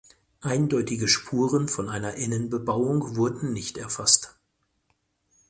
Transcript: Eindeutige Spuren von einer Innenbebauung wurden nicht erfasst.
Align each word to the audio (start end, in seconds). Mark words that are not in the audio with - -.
Eindeutige 0.41 1.07
Spuren 1.07 1.67
von 1.67 1.87
einer 1.87 2.15
Innenbebauung 2.15 3.17
wurden 3.17 3.53
nicht 3.53 3.77
erfasst. 3.77 4.33